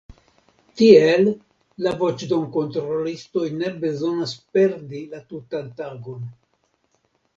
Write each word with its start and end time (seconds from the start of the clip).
Tiel 0.79 1.27
la 1.87 1.91
voĉdonkontrolistoj 1.99 3.45
ne 3.61 3.69
bezonas 3.85 4.35
perdi 4.57 5.03
la 5.15 5.21
tutan 5.35 5.73
tagon. 5.83 6.25